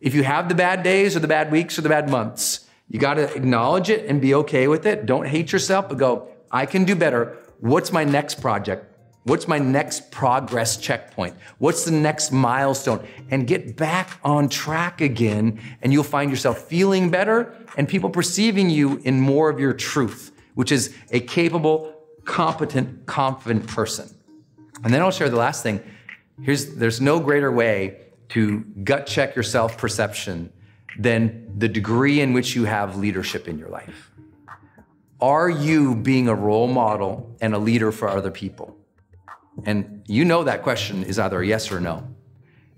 If 0.00 0.14
you 0.14 0.22
have 0.22 0.48
the 0.48 0.54
bad 0.54 0.82
days 0.82 1.14
or 1.14 1.20
the 1.20 1.28
bad 1.28 1.52
weeks 1.52 1.78
or 1.78 1.82
the 1.82 1.90
bad 1.90 2.08
months, 2.08 2.66
you 2.88 2.98
got 2.98 3.14
to 3.14 3.34
acknowledge 3.36 3.90
it 3.90 4.06
and 4.06 4.20
be 4.20 4.34
okay 4.34 4.66
with 4.66 4.86
it. 4.86 5.04
Don't 5.04 5.26
hate 5.26 5.52
yourself, 5.52 5.90
but 5.90 5.98
go, 5.98 6.28
I 6.50 6.64
can 6.64 6.84
do 6.84 6.96
better. 6.96 7.36
What's 7.60 7.92
my 7.92 8.04
next 8.04 8.40
project? 8.40 8.89
What's 9.24 9.46
my 9.46 9.58
next 9.58 10.10
progress 10.10 10.78
checkpoint? 10.78 11.36
What's 11.58 11.84
the 11.84 11.90
next 11.90 12.32
milestone? 12.32 13.06
And 13.30 13.46
get 13.46 13.76
back 13.76 14.18
on 14.24 14.48
track 14.48 15.02
again, 15.02 15.60
and 15.82 15.92
you'll 15.92 16.04
find 16.04 16.30
yourself 16.30 16.62
feeling 16.62 17.10
better 17.10 17.54
and 17.76 17.86
people 17.86 18.08
perceiving 18.08 18.70
you 18.70 18.96
in 19.04 19.20
more 19.20 19.50
of 19.50 19.60
your 19.60 19.74
truth, 19.74 20.32
which 20.54 20.72
is 20.72 20.94
a 21.10 21.20
capable, 21.20 21.94
competent, 22.24 23.04
confident 23.04 23.66
person. 23.66 24.08
And 24.82 24.94
then 24.94 25.02
I'll 25.02 25.10
share 25.10 25.28
the 25.28 25.36
last 25.36 25.62
thing. 25.62 25.82
Here's 26.42 26.74
there's 26.74 27.02
no 27.02 27.20
greater 27.20 27.52
way 27.52 27.98
to 28.30 28.60
gut 28.84 29.06
check 29.06 29.36
your 29.36 29.42
self 29.42 29.76
perception 29.76 30.50
than 30.98 31.52
the 31.58 31.68
degree 31.68 32.20
in 32.20 32.32
which 32.32 32.56
you 32.56 32.64
have 32.64 32.96
leadership 32.96 33.48
in 33.48 33.58
your 33.58 33.68
life. 33.68 34.10
Are 35.20 35.50
you 35.50 35.94
being 35.94 36.28
a 36.28 36.34
role 36.34 36.66
model 36.66 37.36
and 37.42 37.54
a 37.54 37.58
leader 37.58 37.92
for 37.92 38.08
other 38.08 38.30
people? 38.30 38.79
And 39.66 40.02
you 40.06 40.24
know 40.24 40.44
that 40.44 40.62
question 40.62 41.04
is 41.04 41.18
either 41.18 41.40
a 41.40 41.46
yes 41.46 41.70
or 41.70 41.80
no. 41.80 42.06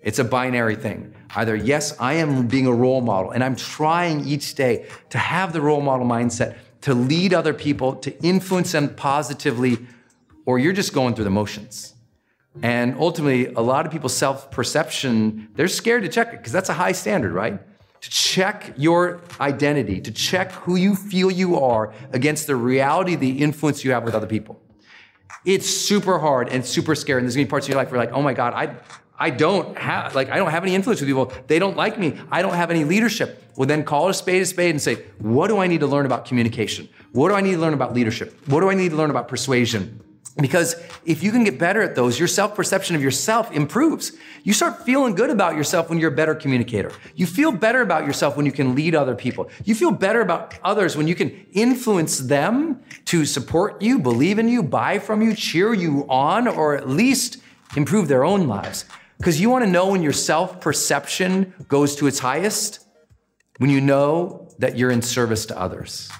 It's 0.02 0.18
a 0.18 0.24
binary 0.24 0.74
thing. 0.74 1.14
Either, 1.34 1.54
yes, 1.54 1.96
I 1.98 2.14
am 2.14 2.48
being 2.48 2.66
a 2.66 2.72
role 2.72 3.00
model 3.00 3.30
and 3.30 3.42
I'm 3.42 3.56
trying 3.56 4.26
each 4.26 4.54
day 4.54 4.86
to 5.10 5.18
have 5.18 5.52
the 5.52 5.60
role 5.60 5.80
model 5.80 6.06
mindset, 6.06 6.56
to 6.82 6.94
lead 6.94 7.32
other 7.32 7.54
people, 7.54 7.94
to 7.96 8.22
influence 8.22 8.72
them 8.72 8.94
positively, 8.94 9.78
or 10.44 10.58
you're 10.58 10.72
just 10.72 10.92
going 10.92 11.14
through 11.14 11.24
the 11.24 11.30
motions. 11.30 11.94
And 12.60 12.96
ultimately, 12.98 13.46
a 13.46 13.60
lot 13.60 13.86
of 13.86 13.92
people's 13.92 14.14
self 14.14 14.50
perception, 14.50 15.48
they're 15.54 15.68
scared 15.68 16.02
to 16.02 16.08
check 16.08 16.28
it 16.28 16.38
because 16.38 16.52
that's 16.52 16.68
a 16.68 16.74
high 16.74 16.92
standard, 16.92 17.32
right? 17.32 17.60
To 18.00 18.10
check 18.10 18.74
your 18.76 19.22
identity, 19.40 20.00
to 20.00 20.10
check 20.10 20.52
who 20.52 20.76
you 20.76 20.96
feel 20.96 21.30
you 21.30 21.58
are 21.60 21.94
against 22.12 22.48
the 22.48 22.56
reality, 22.56 23.14
the 23.14 23.40
influence 23.40 23.84
you 23.84 23.92
have 23.92 24.02
with 24.02 24.14
other 24.14 24.26
people. 24.26 24.60
It's 25.44 25.66
super 25.68 26.18
hard 26.18 26.48
and 26.48 26.64
super 26.64 26.94
scary. 26.94 27.18
And 27.18 27.26
there's 27.26 27.36
gonna 27.36 27.46
be 27.46 27.50
parts 27.50 27.66
of 27.66 27.70
your 27.70 27.78
life 27.78 27.90
where 27.90 28.00
you're 28.00 28.06
like, 28.06 28.16
oh 28.16 28.22
my 28.22 28.32
God, 28.32 28.54
I, 28.54 28.76
I 29.18 29.30
don't 29.30 29.76
have 29.78 30.14
like 30.14 30.30
I 30.30 30.36
don't 30.36 30.50
have 30.50 30.62
any 30.64 30.74
influence 30.74 31.00
with 31.00 31.08
people. 31.08 31.32
They 31.46 31.58
don't 31.58 31.76
like 31.76 31.98
me. 31.98 32.18
I 32.30 32.42
don't 32.42 32.54
have 32.54 32.70
any 32.70 32.84
leadership. 32.84 33.42
Well, 33.56 33.66
then 33.66 33.84
call 33.84 34.08
a 34.08 34.14
spade 34.14 34.42
a 34.42 34.46
spade 34.46 34.70
and 34.70 34.80
say, 34.80 35.04
what 35.18 35.48
do 35.48 35.58
I 35.58 35.66
need 35.66 35.80
to 35.80 35.86
learn 35.86 36.06
about 36.06 36.24
communication? 36.24 36.88
What 37.12 37.28
do 37.28 37.34
I 37.34 37.40
need 37.40 37.52
to 37.52 37.58
learn 37.58 37.74
about 37.74 37.94
leadership? 37.94 38.34
What 38.48 38.60
do 38.60 38.70
I 38.70 38.74
need 38.74 38.90
to 38.90 38.96
learn 38.96 39.10
about 39.10 39.28
persuasion? 39.28 40.00
Because 40.40 40.76
if 41.04 41.22
you 41.22 41.30
can 41.30 41.44
get 41.44 41.58
better 41.58 41.82
at 41.82 41.94
those, 41.94 42.18
your 42.18 42.28
self 42.28 42.54
perception 42.54 42.96
of 42.96 43.02
yourself 43.02 43.52
improves. 43.52 44.12
You 44.44 44.54
start 44.54 44.84
feeling 44.84 45.14
good 45.14 45.28
about 45.28 45.56
yourself 45.56 45.90
when 45.90 45.98
you're 45.98 46.12
a 46.12 46.16
better 46.16 46.34
communicator. 46.34 46.90
You 47.14 47.26
feel 47.26 47.52
better 47.52 47.82
about 47.82 48.06
yourself 48.06 48.36
when 48.36 48.46
you 48.46 48.52
can 48.52 48.74
lead 48.74 48.94
other 48.94 49.14
people. 49.14 49.50
You 49.64 49.74
feel 49.74 49.90
better 49.90 50.22
about 50.22 50.58
others 50.64 50.96
when 50.96 51.06
you 51.06 51.14
can 51.14 51.30
influence 51.52 52.18
them 52.18 52.82
to 53.06 53.26
support 53.26 53.82
you, 53.82 53.98
believe 53.98 54.38
in 54.38 54.48
you, 54.48 54.62
buy 54.62 54.98
from 54.98 55.20
you, 55.20 55.34
cheer 55.34 55.74
you 55.74 56.06
on, 56.08 56.48
or 56.48 56.76
at 56.76 56.88
least 56.88 57.36
improve 57.76 58.08
their 58.08 58.24
own 58.24 58.48
lives. 58.48 58.86
Because 59.18 59.40
you 59.40 59.50
want 59.50 59.64
to 59.64 59.70
know 59.70 59.90
when 59.90 60.02
your 60.02 60.12
self 60.12 60.62
perception 60.62 61.52
goes 61.68 61.94
to 61.96 62.06
its 62.06 62.18
highest? 62.18 62.80
When 63.58 63.68
you 63.68 63.82
know 63.82 64.48
that 64.58 64.78
you're 64.78 64.90
in 64.90 65.02
service 65.02 65.44
to 65.46 65.60
others. 65.60 66.10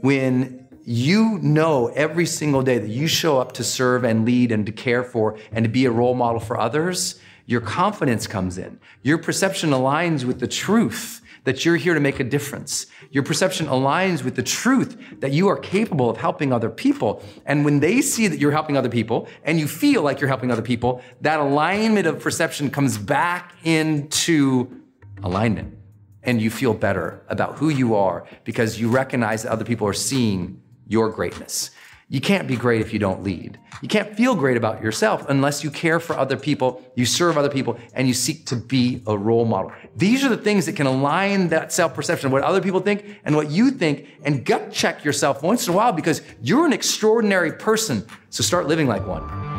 When 0.00 0.63
you 0.84 1.38
know 1.40 1.88
every 1.88 2.26
single 2.26 2.62
day 2.62 2.78
that 2.78 2.90
you 2.90 3.06
show 3.06 3.40
up 3.40 3.52
to 3.52 3.64
serve 3.64 4.04
and 4.04 4.24
lead 4.24 4.52
and 4.52 4.66
to 4.66 4.72
care 4.72 5.02
for 5.02 5.38
and 5.52 5.64
to 5.64 5.68
be 5.68 5.84
a 5.84 5.90
role 5.90 6.14
model 6.14 6.40
for 6.40 6.58
others, 6.58 7.20
your 7.46 7.60
confidence 7.60 8.26
comes 8.26 8.58
in. 8.58 8.78
Your 9.02 9.18
perception 9.18 9.70
aligns 9.70 10.24
with 10.24 10.40
the 10.40 10.48
truth 10.48 11.20
that 11.44 11.64
you're 11.64 11.76
here 11.76 11.94
to 11.94 12.00
make 12.00 12.20
a 12.20 12.24
difference. 12.24 12.86
Your 13.10 13.22
perception 13.22 13.66
aligns 13.66 14.24
with 14.24 14.34
the 14.34 14.42
truth 14.42 15.20
that 15.20 15.32
you 15.32 15.48
are 15.48 15.58
capable 15.58 16.08
of 16.08 16.16
helping 16.16 16.52
other 16.52 16.70
people. 16.70 17.22
And 17.44 17.64
when 17.64 17.80
they 17.80 18.00
see 18.00 18.28
that 18.28 18.38
you're 18.38 18.50
helping 18.50 18.76
other 18.76 18.88
people 18.88 19.28
and 19.44 19.60
you 19.60 19.68
feel 19.68 20.02
like 20.02 20.20
you're 20.20 20.28
helping 20.28 20.50
other 20.50 20.62
people, 20.62 21.02
that 21.20 21.40
alignment 21.40 22.06
of 22.06 22.20
perception 22.20 22.70
comes 22.70 22.96
back 22.96 23.54
into 23.62 24.80
alignment. 25.22 25.76
And 26.22 26.40
you 26.40 26.50
feel 26.50 26.72
better 26.72 27.22
about 27.28 27.56
who 27.56 27.68
you 27.68 27.94
are 27.94 28.26
because 28.44 28.80
you 28.80 28.88
recognize 28.88 29.42
that 29.42 29.52
other 29.52 29.66
people 29.66 29.86
are 29.86 29.92
seeing 29.92 30.62
your 30.86 31.10
greatness. 31.10 31.70
You 32.08 32.20
can't 32.20 32.46
be 32.46 32.54
great 32.54 32.80
if 32.80 32.92
you 32.92 32.98
don't 32.98 33.22
lead. 33.22 33.58
You 33.80 33.88
can't 33.88 34.14
feel 34.14 34.34
great 34.34 34.56
about 34.56 34.82
yourself 34.82 35.24
unless 35.28 35.64
you 35.64 35.70
care 35.70 35.98
for 35.98 36.16
other 36.16 36.36
people, 36.36 36.82
you 36.94 37.06
serve 37.06 37.38
other 37.38 37.48
people, 37.48 37.78
and 37.94 38.06
you 38.06 38.14
seek 38.14 38.46
to 38.46 38.56
be 38.56 39.02
a 39.06 39.16
role 39.16 39.46
model. 39.46 39.72
These 39.96 40.24
are 40.24 40.28
the 40.28 40.36
things 40.36 40.66
that 40.66 40.76
can 40.76 40.86
align 40.86 41.48
that 41.48 41.72
self 41.72 41.94
perception, 41.94 42.26
of 42.26 42.32
what 42.32 42.42
other 42.42 42.60
people 42.60 42.80
think 42.80 43.20
and 43.24 43.34
what 43.34 43.50
you 43.50 43.70
think, 43.70 44.06
and 44.22 44.44
gut 44.44 44.70
check 44.70 45.04
yourself 45.04 45.42
once 45.42 45.66
in 45.66 45.72
a 45.72 45.76
while 45.76 45.92
because 45.92 46.20
you're 46.42 46.66
an 46.66 46.72
extraordinary 46.72 47.52
person. 47.52 48.06
So 48.30 48.42
start 48.42 48.68
living 48.68 48.86
like 48.86 49.06
one. 49.06 49.53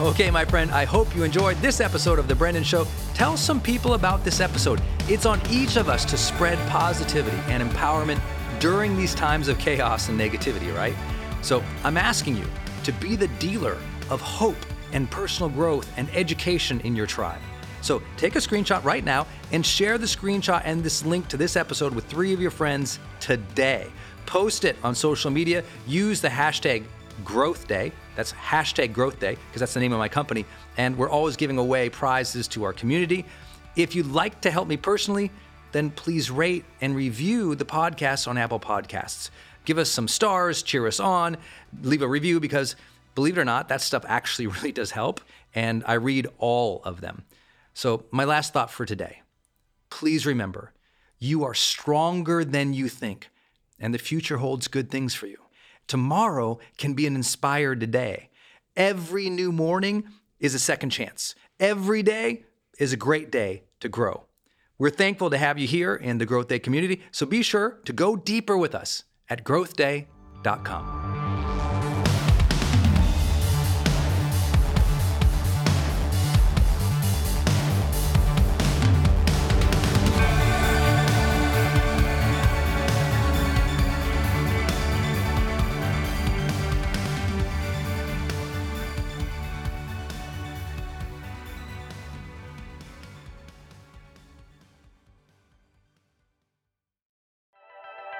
Okay, 0.00 0.30
my 0.30 0.44
friend, 0.44 0.70
I 0.70 0.84
hope 0.84 1.16
you 1.16 1.24
enjoyed 1.24 1.56
this 1.56 1.80
episode 1.80 2.20
of 2.20 2.28
The 2.28 2.34
Brendon 2.36 2.62
Show. 2.62 2.86
Tell 3.14 3.36
some 3.36 3.60
people 3.60 3.94
about 3.94 4.22
this 4.24 4.38
episode. 4.38 4.80
It's 5.08 5.26
on 5.26 5.40
each 5.50 5.74
of 5.74 5.88
us 5.88 6.04
to 6.04 6.16
spread 6.16 6.56
positivity 6.68 7.36
and 7.48 7.68
empowerment 7.68 8.20
during 8.60 8.96
these 8.96 9.12
times 9.12 9.48
of 9.48 9.58
chaos 9.58 10.08
and 10.08 10.18
negativity, 10.18 10.72
right? 10.72 10.94
So 11.42 11.64
I'm 11.82 11.96
asking 11.96 12.36
you 12.36 12.44
to 12.84 12.92
be 12.92 13.16
the 13.16 13.26
dealer 13.40 13.76
of 14.08 14.20
hope 14.20 14.54
and 14.92 15.10
personal 15.10 15.50
growth 15.50 15.90
and 15.96 16.08
education 16.14 16.80
in 16.82 16.94
your 16.94 17.06
tribe. 17.06 17.40
So 17.80 18.00
take 18.16 18.36
a 18.36 18.38
screenshot 18.38 18.84
right 18.84 19.04
now 19.04 19.26
and 19.50 19.66
share 19.66 19.98
the 19.98 20.06
screenshot 20.06 20.62
and 20.64 20.84
this 20.84 21.04
link 21.04 21.26
to 21.26 21.36
this 21.36 21.56
episode 21.56 21.92
with 21.92 22.04
three 22.04 22.32
of 22.32 22.40
your 22.40 22.52
friends 22.52 23.00
today. 23.18 23.90
Post 24.26 24.64
it 24.64 24.76
on 24.84 24.94
social 24.94 25.32
media. 25.32 25.64
Use 25.88 26.20
the 26.20 26.28
hashtag 26.28 26.84
growth 27.24 27.66
day 27.66 27.92
that's 28.18 28.32
hashtag 28.32 28.92
growth 28.92 29.20
day, 29.20 29.36
because 29.46 29.60
that's 29.60 29.74
the 29.74 29.78
name 29.78 29.92
of 29.92 30.00
my 30.00 30.08
company. 30.08 30.44
And 30.76 30.98
we're 30.98 31.08
always 31.08 31.36
giving 31.36 31.56
away 31.56 31.88
prizes 31.88 32.48
to 32.48 32.64
our 32.64 32.72
community. 32.72 33.24
If 33.76 33.94
you'd 33.94 34.08
like 34.08 34.40
to 34.40 34.50
help 34.50 34.66
me 34.66 34.76
personally, 34.76 35.30
then 35.70 35.90
please 35.90 36.28
rate 36.28 36.64
and 36.80 36.96
review 36.96 37.54
the 37.54 37.64
podcast 37.64 38.26
on 38.26 38.36
Apple 38.36 38.58
Podcasts. 38.58 39.30
Give 39.64 39.78
us 39.78 39.88
some 39.88 40.08
stars, 40.08 40.64
cheer 40.64 40.88
us 40.88 40.98
on, 40.98 41.36
leave 41.82 42.02
a 42.02 42.08
review 42.08 42.40
because 42.40 42.74
believe 43.14 43.38
it 43.38 43.40
or 43.40 43.44
not, 43.44 43.68
that 43.68 43.82
stuff 43.82 44.04
actually 44.08 44.46
really 44.56 44.72
does 44.72 44.90
help. 44.90 45.20
And 45.54 45.84
I 45.86 45.92
read 45.92 46.26
all 46.38 46.82
of 46.84 47.00
them. 47.00 47.22
So, 47.72 48.04
my 48.10 48.24
last 48.24 48.52
thought 48.52 48.72
for 48.72 48.84
today 48.84 49.22
please 49.90 50.26
remember 50.26 50.72
you 51.20 51.44
are 51.44 51.54
stronger 51.54 52.44
than 52.44 52.74
you 52.74 52.88
think, 52.88 53.30
and 53.78 53.94
the 53.94 53.98
future 53.98 54.38
holds 54.38 54.66
good 54.66 54.90
things 54.90 55.14
for 55.14 55.28
you. 55.28 55.38
Tomorrow 55.88 56.58
can 56.76 56.94
be 56.94 57.06
an 57.06 57.16
inspired 57.16 57.90
day. 57.90 58.28
Every 58.76 59.28
new 59.28 59.50
morning 59.50 60.04
is 60.38 60.54
a 60.54 60.58
second 60.58 60.90
chance. 60.90 61.34
Every 61.58 62.02
day 62.02 62.44
is 62.78 62.92
a 62.92 62.96
great 62.96 63.32
day 63.32 63.64
to 63.80 63.88
grow. 63.88 64.26
We're 64.78 64.90
thankful 64.90 65.30
to 65.30 65.38
have 65.38 65.58
you 65.58 65.66
here 65.66 65.96
in 65.96 66.18
the 66.18 66.26
Growth 66.26 66.46
Day 66.46 66.60
community, 66.60 67.02
so 67.10 67.26
be 67.26 67.42
sure 67.42 67.80
to 67.84 67.92
go 67.92 68.14
deeper 68.14 68.56
with 68.56 68.74
us 68.76 69.02
at 69.28 69.42
growthday.com. 69.42 71.27